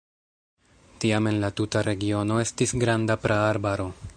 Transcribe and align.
Tiam 1.03 1.29
en 1.31 1.37
la 1.43 1.51
tuta 1.59 1.83
regiono 1.89 2.41
estis 2.47 2.77
granda 2.85 3.19
praarbaro. 3.27 3.91